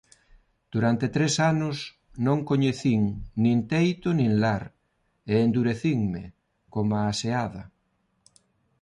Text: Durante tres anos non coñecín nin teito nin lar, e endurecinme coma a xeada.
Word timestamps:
Durante 0.73 1.05
tres 1.15 1.33
anos 1.51 1.77
non 2.25 2.39
coñecín 2.49 3.01
nin 3.43 3.57
teito 3.71 4.09
nin 4.19 4.31
lar, 4.43 4.63
e 5.31 5.33
endurecinme 5.45 6.23
coma 6.73 6.99
a 7.09 7.13
xeada. 7.21 7.63